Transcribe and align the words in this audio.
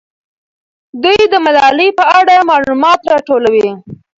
دوی 1.03 1.19
د 1.33 1.35
ملالۍ 1.45 1.89
په 1.99 2.03
اړه 2.19 2.35
معلومات 2.51 2.99
راټولوي. 3.11 3.67